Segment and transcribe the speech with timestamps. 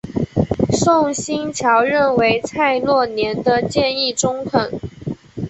[0.71, 4.73] 宋欣桥认为蔡若莲的建议中肯。